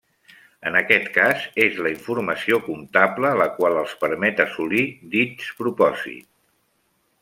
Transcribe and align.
En 0.69 0.77
aquest 0.79 1.09
cas 1.17 1.43
és 1.65 1.77
la 1.87 1.91
informació 1.97 2.59
comptable 2.69 3.35
la 3.43 3.49
qual 3.59 3.79
els 3.85 3.95
permet 4.07 4.45
assolir 4.49 4.85
dits 5.17 5.57
propòsit. 5.63 6.31